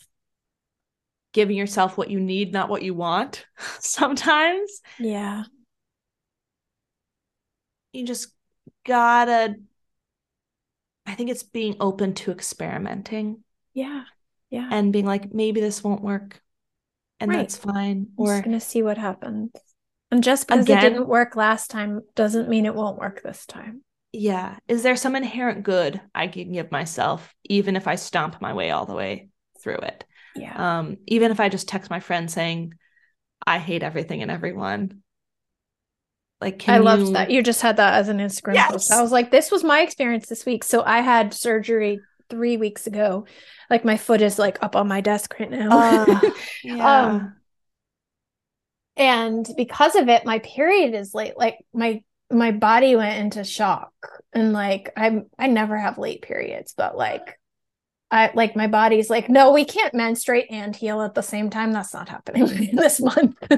[1.34, 3.44] giving yourself what you need not what you want
[3.80, 5.44] sometimes yeah.
[7.92, 8.28] you just
[8.86, 9.54] gotta
[11.06, 13.42] i think it's being open to experimenting.
[13.74, 14.04] Yeah.
[14.50, 14.68] Yeah.
[14.70, 16.40] And being like maybe this won't work
[17.20, 17.38] and right.
[17.38, 19.50] that's fine I'm or gonna see what happens
[20.14, 23.46] and just because Again, it didn't work last time doesn't mean it won't work this
[23.46, 23.82] time.
[24.12, 24.58] Yeah.
[24.68, 28.70] Is there some inherent good I can give myself, even if I stomp my way
[28.70, 30.04] all the way through it?
[30.36, 30.78] Yeah.
[30.78, 32.74] Um, even if I just text my friend saying,
[33.44, 35.02] I hate everything and everyone.
[36.40, 37.32] Like I loved that.
[37.32, 38.70] You just had that as an Instagram yes.
[38.70, 38.92] post.
[38.92, 40.62] I was like, this was my experience this week.
[40.62, 41.98] So I had surgery
[42.30, 43.26] three weeks ago.
[43.68, 45.70] Like my foot is like up on my desk right now.
[45.76, 46.20] Uh,
[46.62, 47.02] yeah.
[47.02, 47.34] um,
[48.96, 53.92] and because of it my period is late like my my body went into shock
[54.32, 57.38] and like i'm i never have late periods but like
[58.10, 61.72] i like my body's like no we can't menstruate and heal at the same time
[61.72, 63.36] that's not happening this month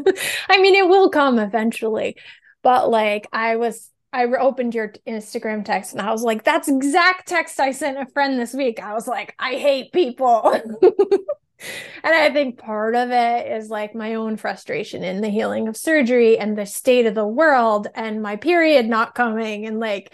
[0.48, 2.16] i mean it will come eventually
[2.62, 7.28] but like i was I opened your Instagram text and I was like, that's exact
[7.28, 8.80] text I sent a friend this week.
[8.80, 10.58] I was like, I hate people.
[12.04, 15.76] and I think part of it is like my own frustration in the healing of
[15.76, 20.12] surgery and the state of the world and my period not coming and like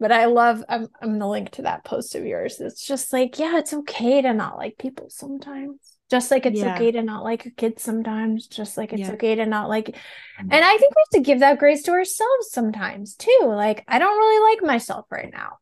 [0.00, 2.58] but I love I'm I'm gonna link to that post of yours.
[2.58, 5.76] It's just like, yeah, it's okay to not like people sometimes.
[6.10, 6.74] Just like it's yeah.
[6.74, 9.12] okay to not like your kids sometimes, just like it's yeah.
[9.12, 10.48] okay to not like mm-hmm.
[10.50, 13.42] and I think we have to give that grace to ourselves sometimes too.
[13.44, 15.58] Like, I don't really like myself right now.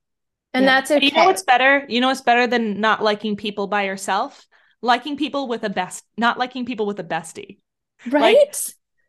[0.54, 0.80] And yeah.
[0.80, 1.04] that's okay.
[1.04, 1.84] You know what's better?
[1.88, 4.46] You know what's better than not liking people by yourself?
[4.82, 7.58] Liking people with a best, not liking people with a bestie.
[8.06, 8.36] Right.
[8.36, 8.54] Like,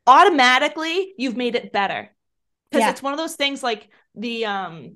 [0.08, 2.10] automatically, you've made it better.
[2.70, 2.92] Because yeah.
[2.92, 4.96] it's one of those things like the um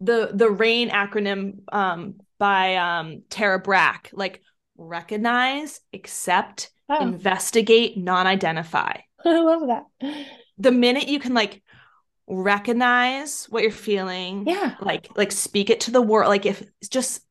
[0.00, 4.42] the the RAIN acronym um by um Tara Brach, like
[4.76, 7.00] recognize, accept, oh.
[7.00, 8.96] investigate, non-identify.
[9.24, 10.26] I love that.
[10.58, 11.62] The minute you can like
[12.30, 17.22] recognize what you're feeling yeah like like speak it to the world like if just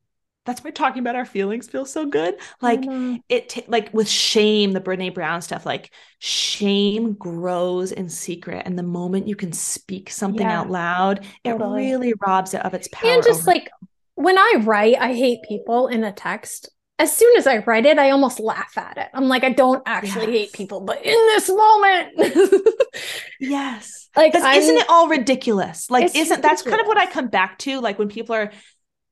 [0.46, 2.84] that's why talking about our feelings feels so good like
[3.30, 8.78] it t- like with shame the brene brown stuff like shame grows in secret and
[8.78, 10.60] the moment you can speak something yeah.
[10.60, 11.90] out loud totally.
[11.90, 13.70] it really robs it of its power and just like
[14.16, 17.98] when i write i hate people in a text as soon as I write it,
[17.98, 19.08] I almost laugh at it.
[19.14, 20.42] I'm like, I don't actually yes.
[20.42, 22.10] hate people, but in this moment,
[23.40, 25.90] yes, like, isn't it all ridiculous?
[25.90, 26.42] Like, isn't ridiculous.
[26.42, 27.80] that's kind of what I come back to?
[27.80, 28.52] Like when people are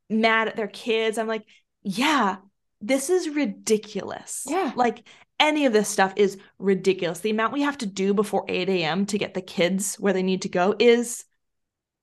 [0.09, 1.45] mad at their kids, I'm like,
[1.83, 2.37] yeah,
[2.81, 4.43] this is ridiculous.
[4.47, 5.07] Yeah, like
[5.39, 7.19] any of this stuff is ridiculous.
[7.19, 9.05] The amount we have to do before 8 a.m.
[9.07, 11.25] to get the kids where they need to go is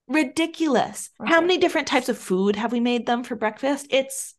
[0.06, 1.10] ridiculous.
[1.20, 1.32] Okay.
[1.32, 3.86] How many different types of food have we made them for breakfast?
[3.90, 4.34] It's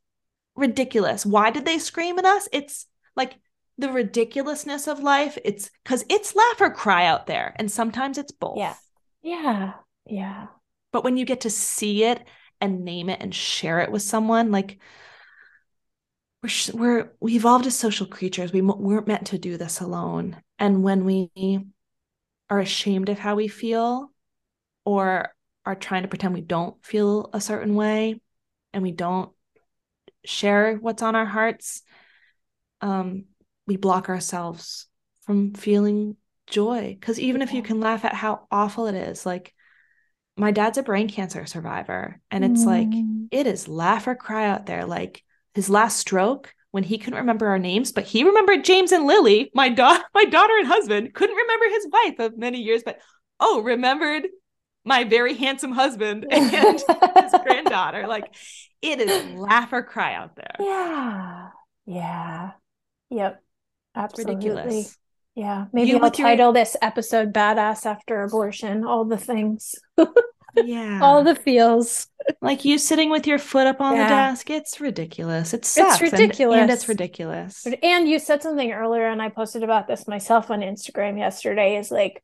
[0.56, 1.26] ridiculous.
[1.26, 2.48] Why did they scream at us?
[2.52, 3.36] It's like
[3.78, 5.38] the ridiculousness of life.
[5.44, 7.54] It's because it's laugh or cry out there.
[7.58, 8.58] And sometimes it's both.
[8.58, 8.76] Yeah.
[9.22, 9.74] Yeah.
[10.06, 10.48] Yeah.
[10.94, 12.24] But when you get to see it
[12.62, 14.80] and name it and share it with someone, like
[16.42, 18.54] we're, we're we evolved as social creatures.
[18.54, 20.42] We weren't meant to do this alone.
[20.60, 21.32] And when we
[22.50, 24.12] are ashamed of how we feel
[24.86, 25.34] or
[25.66, 28.22] are trying to pretend we don't feel a certain way
[28.74, 29.32] and we don't
[30.24, 31.82] share what's on our hearts,
[32.82, 33.26] um,
[33.66, 34.88] we block ourselves
[35.26, 36.96] from feeling joy.
[37.00, 39.55] Because even if you can laugh at how awful it is, like
[40.38, 42.68] my dad's a brain cancer survivor, and it's mm.
[42.68, 44.86] like it is laugh or cry out there.
[44.86, 49.06] Like his last stroke, when he couldn't remember our names, but he remembered James and
[49.06, 53.00] Lily, my daughter, my daughter and husband, couldn't remember his wife of many years, but
[53.40, 54.28] oh, remembered
[54.84, 56.84] my very handsome husband and his
[57.44, 58.08] granddaughter.
[58.08, 58.36] Like
[58.82, 60.56] it is laugh or cry out there.
[60.60, 61.50] Yeah.
[61.86, 62.52] Yeah.
[63.10, 63.42] Yep.
[63.96, 64.36] Absolutely.
[64.36, 64.98] ridiculous.
[65.36, 65.66] Yeah.
[65.74, 66.54] Maybe you I'll title your...
[66.54, 68.86] this episode Badass After Abortion.
[68.86, 69.76] All the things.
[70.56, 71.00] yeah.
[71.02, 72.08] All the feels.
[72.42, 74.04] Like you sitting with your foot up on yeah.
[74.04, 74.50] the desk.
[74.50, 75.54] It's ridiculous.
[75.54, 76.02] It sucks.
[76.02, 76.56] It's ridiculous.
[76.56, 77.68] And, and it's ridiculous.
[77.84, 81.92] And you said something earlier, and I posted about this myself on Instagram yesterday is
[81.92, 82.24] like,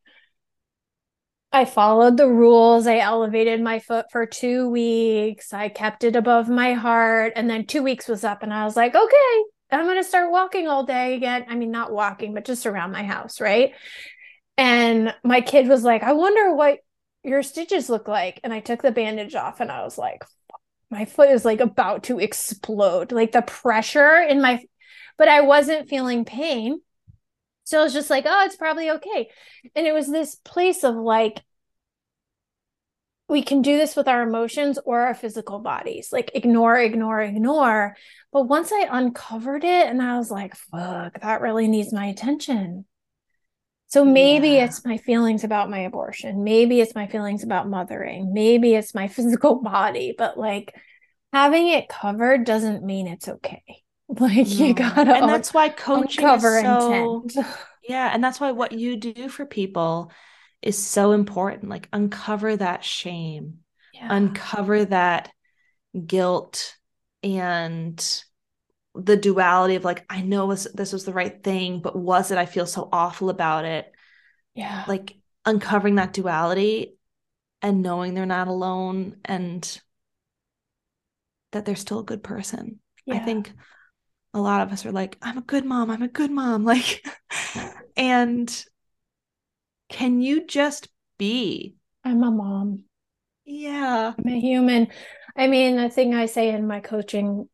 [1.51, 2.87] I followed the rules.
[2.87, 5.53] I elevated my foot for two weeks.
[5.53, 7.33] I kept it above my heart.
[7.35, 10.31] And then two weeks was up, and I was like, okay, I'm going to start
[10.31, 11.45] walking all day again.
[11.47, 13.39] I mean, not walking, but just around my house.
[13.39, 13.73] Right.
[14.57, 16.79] And my kid was like, I wonder what
[17.23, 18.39] your stitches look like.
[18.43, 20.23] And I took the bandage off, and I was like,
[20.89, 23.11] my foot is like about to explode.
[23.11, 24.63] Like the pressure in my,
[25.17, 26.81] but I wasn't feeling pain
[27.71, 29.29] so I was just like, oh, it's probably okay.
[29.75, 31.41] And it was this place of like,
[33.31, 37.95] we can do this with our emotions or our physical bodies, like ignore, ignore, ignore.
[38.33, 42.85] But once I uncovered it and I was like, fuck, that really needs my attention.
[43.87, 44.65] So maybe yeah.
[44.65, 46.43] it's my feelings about my abortion.
[46.43, 48.33] Maybe it's my feelings about mothering.
[48.33, 50.13] Maybe it's my physical body.
[50.17, 50.75] But like
[51.31, 53.63] having it covered doesn't mean it's okay.
[54.19, 54.65] Like no.
[54.65, 57.47] you gotta, and that's why coaching is so, intent.
[57.87, 60.11] yeah, and that's why what you do for people
[60.61, 61.69] is so important.
[61.69, 63.59] Like uncover that shame,
[63.93, 64.07] yeah.
[64.09, 65.31] uncover that
[66.05, 66.75] guilt,
[67.23, 68.23] and
[68.95, 72.37] the duality of like I know this, this was the right thing, but was it?
[72.37, 73.91] I feel so awful about it.
[74.55, 76.95] Yeah, like uncovering that duality
[77.61, 79.81] and knowing they're not alone and
[81.51, 82.79] that they're still a good person.
[83.05, 83.15] Yeah.
[83.15, 83.51] I think
[84.33, 86.65] a lot of us are like, I'm a good mom, I'm a good mom.
[86.71, 87.05] Like,
[87.97, 88.65] and
[89.91, 91.75] can you just be?
[92.03, 92.85] I'm a mom.
[93.45, 94.13] Yeah.
[94.17, 94.87] I'm a human.
[95.35, 97.47] I mean, the thing I say in my coaching,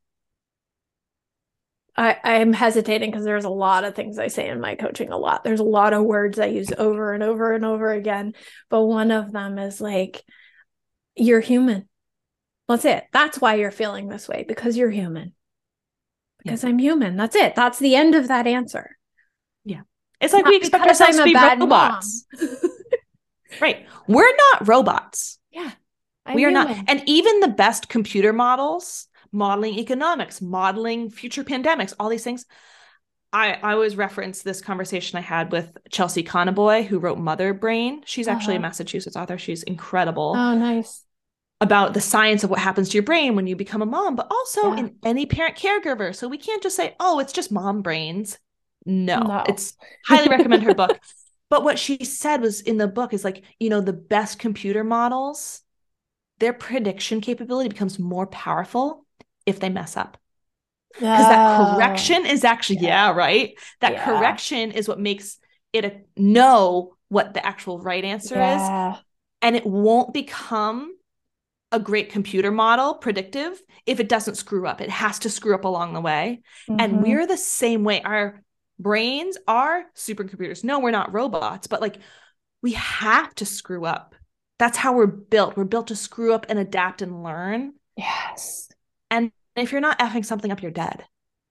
[1.98, 5.18] I, I'm hesitating because there's a lot of things I say in my coaching a
[5.18, 5.44] lot.
[5.44, 8.34] There's a lot of words I use over and over and over again.
[8.70, 10.24] But one of them is like,
[11.16, 11.90] you're human.
[12.68, 13.06] That's it.
[13.12, 15.34] That's why you're feeling this way because you're human
[16.44, 16.70] because yeah.
[16.70, 17.18] I'm human.
[17.18, 17.56] That's it.
[17.56, 18.97] That's the end of that answer.
[20.20, 22.26] It's like not we expect ourselves to be robots.
[23.62, 23.86] right.
[24.08, 25.40] We're not robots.
[25.52, 25.72] Yeah.
[26.26, 26.78] I'm we are human.
[26.78, 26.86] not.
[26.88, 32.46] And even the best computer models, modeling economics, modeling future pandemics, all these things.
[33.34, 38.02] I, I always reference this conversation I had with Chelsea Conaboy, who wrote Mother Brain.
[38.06, 38.60] She's actually uh-huh.
[38.60, 39.38] a Massachusetts author.
[39.38, 40.34] She's incredible.
[40.36, 41.04] Oh, nice
[41.60, 44.28] about the science of what happens to your brain when you become a mom, but
[44.30, 44.80] also Yeah.
[44.80, 46.16] in any parent caregiver.
[46.16, 48.38] So we can't just say, oh, it's just mom brains.
[48.88, 49.44] No, No.
[49.46, 49.76] it's
[50.06, 51.00] highly recommend her book.
[51.50, 54.84] But what she said was in the book is like, you know, the best computer
[54.84, 55.62] models,
[56.40, 59.06] their prediction capability becomes more powerful
[59.46, 60.18] if they mess up.
[61.12, 63.54] Because that Oh, correction is actually, yeah, right.
[63.82, 63.98] That Yeah.
[63.98, 65.40] correction is what makes
[65.74, 68.72] it a, know what the actual right answer is
[69.42, 70.96] and it won't become
[71.72, 75.66] a great computer model predictive if it doesn't screw up it has to screw up
[75.66, 76.42] along the way
[76.80, 77.02] and Mhm.
[77.02, 78.44] we're the same way our
[78.80, 81.98] brains are supercomputers no we're not robots but like
[82.62, 84.16] we have to screw up
[84.60, 88.70] that's how we're built we're built to screw up and adapt and learn yes.
[89.10, 91.04] and if you're not effing something up you're dead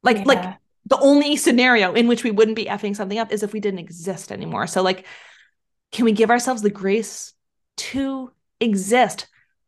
[0.02, 0.24] like Yeah.
[0.24, 0.56] like
[0.86, 3.80] the only scenario in which we wouldn't be effing something up is if we didn't
[3.80, 4.68] exist anymore.
[4.68, 5.04] So, like,
[5.90, 7.34] can we give ourselves the grace
[7.78, 9.26] to exist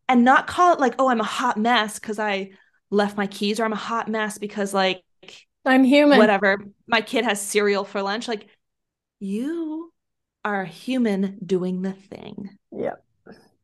[0.09, 2.53] and not call it like, oh, I'm a hot mess because I
[2.91, 5.03] left my keys, or I'm a hot mess because, like,
[5.69, 6.19] I'm human.
[6.19, 8.27] whatever, my kid has cereal for lunch?
[8.29, 8.49] Like,
[9.21, 9.93] you
[10.45, 12.51] are a human doing the thing.
[12.73, 13.05] Yep.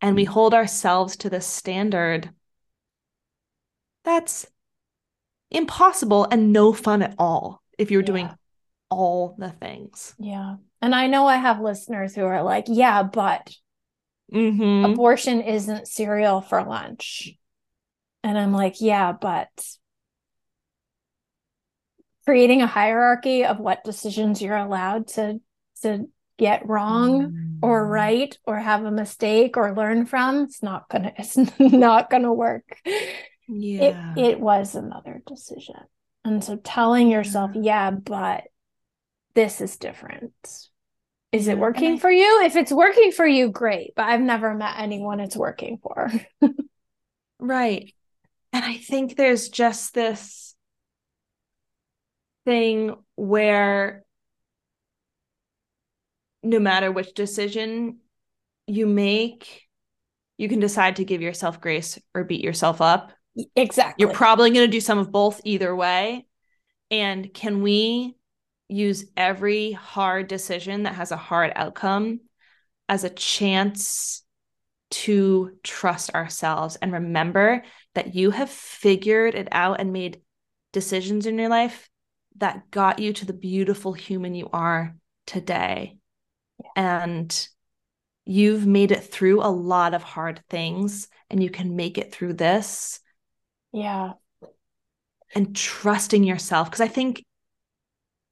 [0.01, 2.31] And we hold ourselves to this standard
[4.05, 4.47] that's
[5.51, 8.29] impossible and no fun at all if you're doing
[8.91, 10.15] all the things.
[10.19, 10.57] Yeah.
[10.83, 13.55] And I know I have listeners who are like, yeah, but
[14.33, 14.87] Mm-hmm.
[14.93, 17.37] abortion isn't cereal for lunch.
[18.25, 19.51] And I'm like, yeah, but
[22.25, 25.41] creating a hierarchy of what decisions you're allowed to
[25.83, 26.09] to
[26.39, 27.91] get wrong or Mm-hmm.
[27.93, 32.81] right or have a mistake or learn from, it's not gonna it's not gonna work.
[33.49, 34.15] Yeah.
[34.17, 35.77] It it was another decision.
[36.25, 37.61] And so telling yourself, Yeah.
[37.63, 38.45] yeah, but
[39.35, 40.33] this is different.
[41.33, 42.43] Is it working I- for you?
[42.45, 43.93] If it's working for you, great.
[43.97, 46.11] But I've never met anyone it's working for.
[47.39, 47.93] Right.
[48.53, 50.44] And I think there's just this
[52.45, 54.05] thing where
[56.43, 57.99] no matter which decision
[58.67, 59.63] you make,
[60.37, 63.13] you can decide to give yourself grace or beat yourself up.
[63.57, 64.03] Exactly.
[64.05, 66.27] You're probably going to do some of both either way.
[66.91, 68.17] And can we
[68.69, 72.21] use every hard decision that has a hard outcome
[72.89, 74.23] as a chance
[74.91, 77.65] to trust ourselves and remember
[77.95, 80.21] that you have figured it out and made
[80.73, 81.89] decisions in your life
[82.37, 85.99] that got you to the beautiful human you are today.
[86.77, 87.49] And
[88.25, 92.33] you've made it through a lot of hard things and you can make it through
[92.33, 93.01] this
[93.73, 94.13] yeah.
[95.35, 97.25] and trusting yourself because I think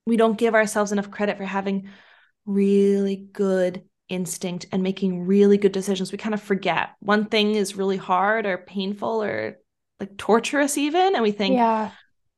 [0.07, 1.89] we don't give ourselves enough credit for having
[2.47, 6.11] really good instinct and making really good decisions.
[6.11, 9.59] We kind of forget one thing is really hard or painful or
[10.01, 11.91] like torturous even and we think Yeah.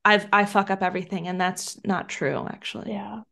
[0.04, 2.92] I've I fuck up everything and that's not true actually.
[2.92, 3.22] Yeah.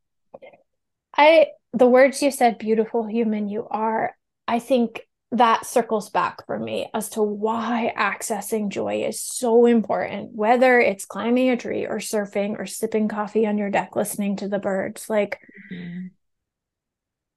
[1.17, 4.15] I the words you said, beautiful human you are,
[4.47, 10.33] I think that circles back for me as to why accessing joy is so important,
[10.35, 14.49] whether it's climbing a tree or surfing or sipping coffee on your deck listening to
[14.49, 15.09] the birds.
[15.09, 15.41] Like,
[15.73, 16.11] Mhm.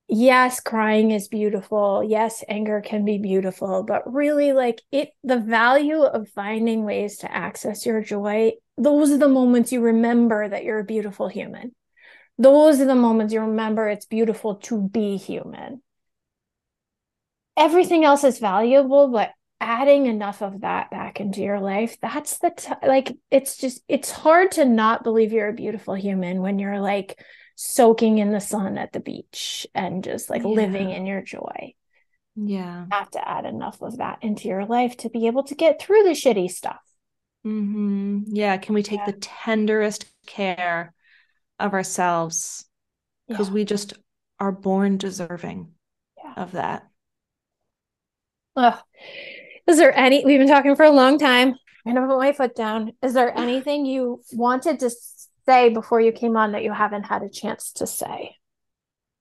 [0.09, 2.03] yes, crying is beautiful.
[2.03, 7.31] Yes, anger can be beautiful, but really, like, it, the value of finding ways to
[7.31, 11.73] access your joy, those are the moments you remember that you're a beautiful human.
[12.38, 15.82] Those are the moments you remember it's beautiful to be human.
[17.55, 22.51] Everything else is valuable, but adding enough of that back into your life, that's the
[22.55, 26.82] t- like it's just it's hard to not believe you're a beautiful human when you're
[26.82, 27.17] like
[27.55, 31.73] soaking in the sun at the beach and just like living in your joy.
[32.36, 32.82] Yeah.
[32.82, 35.82] You have to add enough of that into your life to be able to get
[35.82, 36.82] through the shitty stuff.
[37.46, 38.58] Hmm Yeah.
[38.58, 39.06] Can we take Yeah.
[39.06, 40.93] the tenderest care
[41.60, 42.66] of ourselves
[43.28, 43.54] because Yeah.
[43.54, 43.93] we just
[44.39, 45.74] are born deserving
[46.18, 46.34] Yeah.
[46.38, 46.89] of that.
[48.56, 48.80] Ugh.
[49.68, 51.56] Is there any, we've been talking for a long time.
[51.86, 52.93] I'm gonna put my foot down.
[53.04, 54.89] Is there anything you wanted to
[55.46, 58.38] say before you came on that you haven't had a chance to say?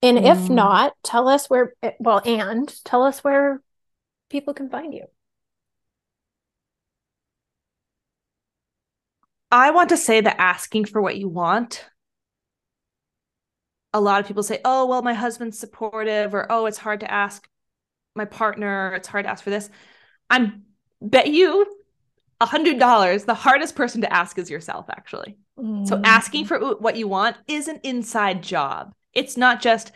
[0.03, 0.55] And if Mm.
[0.57, 3.63] not, tell us where, well, and tell us where
[4.31, 5.07] people can find you.
[9.55, 11.85] I want to say that asking for what you want.
[13.93, 17.11] A lot of people say, oh, well, my husband's supportive, or oh, it's hard to
[17.11, 17.49] ask
[18.17, 19.71] my partner, or it's hard to ask for this.
[20.29, 20.65] I'm
[21.01, 21.67] bet you
[22.41, 25.37] a hundred dollars the hardest person to ask is yourself, actually.
[25.85, 26.01] So Mm.
[26.03, 28.93] asking for what you want is an inside job.
[29.13, 29.93] It's not just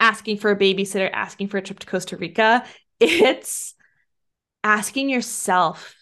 [0.00, 2.64] asking for a babysitter, asking for a trip to Costa Rica.
[2.98, 3.74] It's
[4.64, 5.94] asking yourself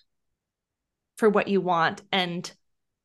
[1.18, 2.50] for what you want and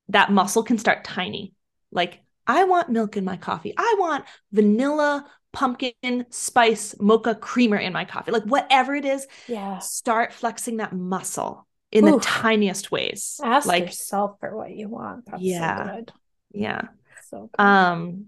[0.10, 1.53] that muscle can start tiny.
[1.91, 3.74] Like, I want milk in my coffee.
[3.78, 8.32] I want vanilla pumpkin spice mocha creamer in my coffee.
[8.32, 9.80] Like, whatever it is, Yeah.
[9.80, 12.22] start flexing that muscle in Oof.
[12.22, 13.39] the tiniest ways.
[13.43, 15.26] Ask like, yourself for what you want.
[15.26, 15.86] That's Yeah.
[15.86, 16.12] so good.
[16.51, 16.82] yeah.
[17.30, 17.64] So good.
[17.64, 18.26] Um,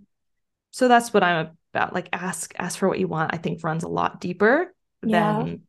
[0.72, 1.94] so that's what I'm about.
[1.94, 3.34] Like, ask ask for what you want.
[3.34, 4.74] I think runs a lot deeper
[5.04, 5.44] Yeah.
[5.44, 5.68] than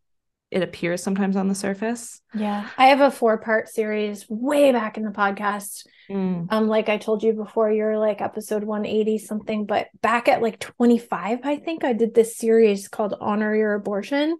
[0.53, 2.21] it appears sometimes on the surface.
[2.35, 2.69] yeah.
[2.77, 5.87] I have a four part series way back in the podcast.
[6.11, 10.59] Um, like I told you before, you're like episode 180 something, but back at like
[10.59, 14.37] 25, I think I did this series called Honor Your Abortion.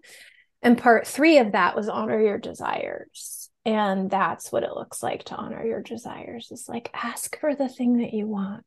[0.61, 3.49] And part three of that was Honor Your Desires.
[3.65, 6.49] And that's what it looks like to honor your desires.
[6.51, 8.65] is like ask for the thing that you want.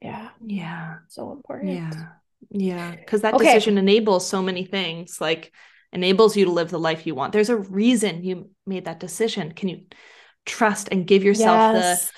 [0.00, 0.28] Yeah.
[0.44, 0.98] Yeah.
[1.08, 1.72] So important.
[1.72, 1.90] Yeah.
[2.50, 2.90] Yeah.
[2.94, 3.44] Because that Okay.
[3.46, 5.52] decision enables so many things, like
[5.92, 7.32] enables you to live the life you want.
[7.32, 9.52] There's a reason you made that decision.
[9.52, 9.86] Can you
[10.46, 12.12] trust and give yourself Yes.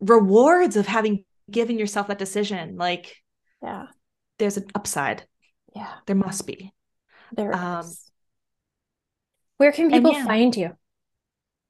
[0.00, 2.76] the rewards of having given yourself that decision?
[2.76, 3.16] Like
[3.62, 3.86] Yeah.
[4.38, 5.24] there's an upside.
[5.74, 5.92] Yeah.
[6.06, 6.72] There must be.
[7.32, 8.10] There Um, is.
[9.58, 10.24] Where can people yeah.
[10.24, 10.76] find you?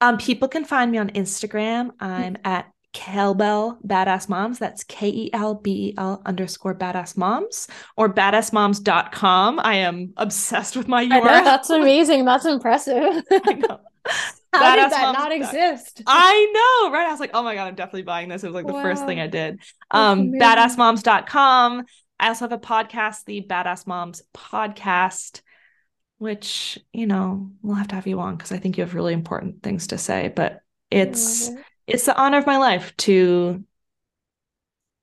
[0.01, 1.93] Um, people can find me on Instagram.
[2.01, 4.59] I'm at Kelbel Badass Moms.
[4.59, 9.61] That's K E L B E L underscore badass moms or badassmoms.com.
[9.61, 11.45] I am obsessed with my I know, URL.
[11.45, 12.25] that's amazing.
[12.25, 13.23] That's impressive.
[13.31, 13.81] I know.
[14.55, 16.01] How did that not exist?
[16.07, 17.07] I know, right?
[17.07, 18.43] I was like, oh my God, I'm definitely buying this.
[18.43, 19.61] It was like the first thing I did.
[19.91, 21.85] Um, badassmoms.com.
[22.19, 25.43] I also have a podcast, the Badass Moms Podcast,
[26.17, 29.13] which, you know, we'll have to have you on because I think you have really
[29.13, 30.33] important things to say.
[30.35, 31.59] But it's it.
[31.87, 33.65] It's the honor of my life to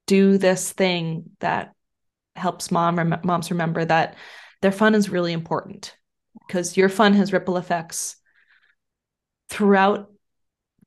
[0.07, 1.73] do this thing that
[2.35, 4.15] helps mom rem- moms remember that
[4.61, 5.95] their fun is really important
[6.47, 8.15] because your fun has ripple effects
[9.49, 10.11] throughout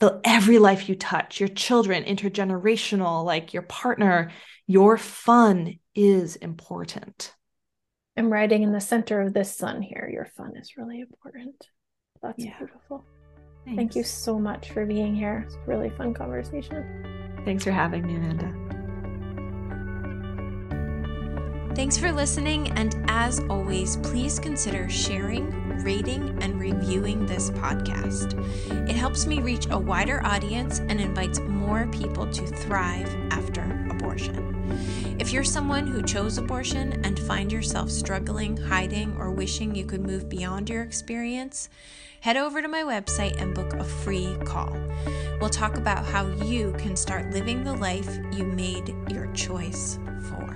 [0.01, 4.31] the every life you touch your children intergenerational like your partner
[4.67, 7.35] your fun is important
[8.19, 10.09] I'm writing in the center of this sun here.
[10.11, 11.69] Your fun is really important.
[12.23, 12.57] That's Yeah.
[12.57, 13.05] beautiful.
[13.75, 15.45] Thank you so much for being here.
[15.47, 16.85] It's a really fun conversation.
[17.45, 18.53] thanks for having me amanda
[21.75, 25.51] Thanks for listening, and as always, please consider sharing,
[25.85, 28.33] rating, and reviewing this podcast.
[28.89, 35.19] It helps me reach a wider audience and invites more people to thrive after abortion.
[35.19, 40.01] If you're someone who chose abortion and find yourself struggling, hiding, or wishing you could
[40.01, 41.69] move beyond your experience,
[42.27, 44.77] head over to my website and book a free call.
[45.41, 50.56] We'll talk about how you can start living the life you made your choice for.